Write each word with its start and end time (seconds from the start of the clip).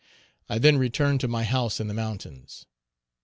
I 0.49 0.57
then 0.57 0.79
returned 0.79 1.19
to 1.19 1.27
my 1.27 1.43
house 1.43 1.79
in 1.79 1.87
the 1.87 1.93
mountains. 1.93 2.65